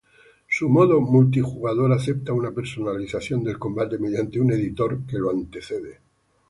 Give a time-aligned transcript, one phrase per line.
[0.49, 5.99] Su modo multijugador acepta una personalización del combate mediante un editor que lo antecede.